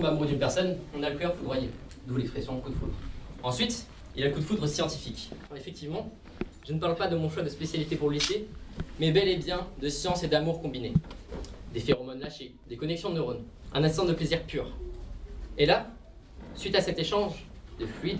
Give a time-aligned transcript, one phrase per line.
[0.00, 1.68] tombe amoureux d'une personne, on a le cœur foudroyé,
[2.06, 2.94] d'où l'expression coup de foudre.
[3.42, 5.30] Ensuite, il y a le coup de foudre scientifique.
[5.54, 6.10] effectivement,
[6.66, 8.46] je ne parle pas de mon choix de spécialité pour le lycée,
[8.98, 10.94] mais bel et bien de science et d'amour combinés.
[11.74, 13.42] Des phéromones lâchés, des connexions de neurones,
[13.74, 14.66] un instant de plaisir pur.
[15.58, 15.90] Et là,
[16.54, 17.44] suite à cet échange
[17.78, 18.18] de fluide,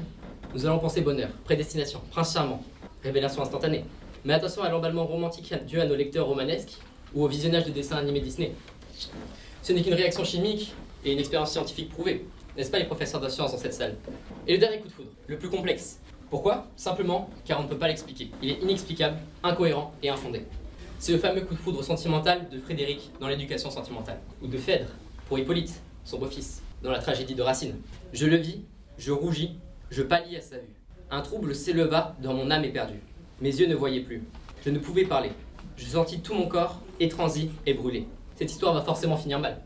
[0.55, 2.63] nous allons penser bonheur, prédestination, prince charmant,
[3.03, 3.85] révélation instantanée.
[4.25, 6.77] Mais attention à l'emballement romantique dû à nos lecteurs romanesques
[7.15, 8.53] ou au visionnage de dessins animés Disney.
[9.63, 10.75] Ce n'est qu'une réaction chimique
[11.05, 12.27] et une expérience scientifique prouvée.
[12.57, 13.97] N'est-ce pas les professeurs de sciences dans cette salle?
[14.47, 16.01] Et le dernier coup de foudre, le plus complexe.
[16.31, 16.67] Pourquoi?
[16.77, 18.31] Simplement car on ne peut pas l'expliquer.
[18.43, 20.45] Il est inexplicable, incohérent et infondé.
[20.99, 24.91] C'est le fameux coup de foudre sentimental de Frédéric dans l'éducation sentimentale, ou de Phèdre
[25.29, 27.77] pour Hippolyte, son beau-fils, dans la tragédie de Racine.
[28.13, 28.61] Je le vis,
[28.99, 29.59] je rougis,
[29.91, 30.75] je pâlis à sa vue.
[31.11, 33.01] Un trouble s'éleva dans mon âme éperdue.
[33.41, 34.23] Mes yeux ne voyaient plus.
[34.65, 35.31] Je ne pouvais parler.
[35.77, 38.07] Je sentis tout mon corps étransi et brûlé.
[38.37, 39.63] Cette histoire va forcément finir mal.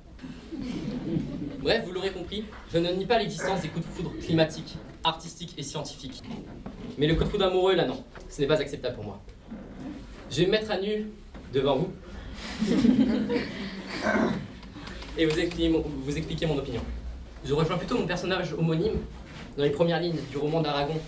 [1.65, 5.55] Bref, vous l'aurez compris, je ne nie pas l'existence des coups de foudre climatiques, artistiques
[5.57, 6.23] et scientifiques.
[6.99, 9.23] Mais le coup de foudre amoureux, là non, ce n'est pas acceptable pour moi.
[10.31, 11.07] Je vais me mettre à nu
[11.55, 11.91] devant vous
[15.17, 16.83] et vous expliquer, mon, vous expliquer mon opinion.
[17.47, 18.99] Je rejoins plutôt mon personnage homonyme
[19.57, 21.01] dans les premières lignes du roman d'Aragon.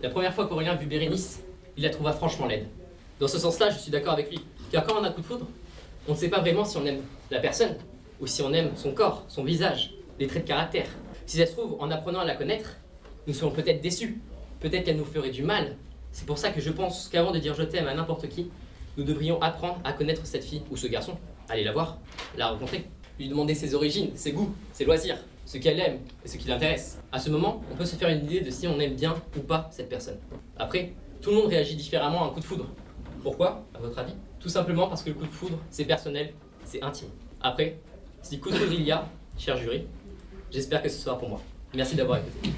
[0.00, 1.40] La première fois qu'Aurélien vu Bérénice,
[1.76, 2.68] il la trouva franchement laide.
[3.18, 4.38] Dans ce sens-là, je suis d'accord avec lui.
[4.70, 5.48] Car quand on a un coup de foudre,
[6.06, 7.00] on ne sait pas vraiment si on aime
[7.32, 7.74] la personne,
[8.20, 10.86] ou si on aime son corps, son visage, les traits de caractère.
[11.26, 12.76] Si ça se trouve, en apprenant à la connaître,
[13.26, 14.20] nous serons peut-être déçus.
[14.60, 15.76] Peut-être qu'elle nous ferait du mal.
[16.12, 18.50] C'est pour ça que je pense qu'avant de dire je t'aime à n'importe qui,
[18.96, 21.16] nous devrions apprendre à connaître cette fille ou ce garçon.
[21.48, 21.98] Aller la voir,
[22.36, 22.86] la rencontrer,
[23.18, 27.00] lui demander ses origines, ses goûts, ses loisirs, ce qu'elle aime et ce qui l'intéresse.
[27.12, 29.40] À ce moment, on peut se faire une idée de si on aime bien ou
[29.40, 30.18] pas cette personne.
[30.58, 32.66] Après, tout le monde réagit différemment à un coup de foudre.
[33.22, 34.14] Pourquoi, à votre avis?
[34.38, 36.32] Tout simplement parce que le coup de foudre, c'est personnel,
[36.64, 37.08] c'est intime.
[37.40, 37.78] Après,
[38.22, 38.40] si
[38.72, 39.86] il y a, cher jury,
[40.50, 41.40] j'espère que ce sera pour moi.
[41.74, 42.50] Merci d'avoir écouté.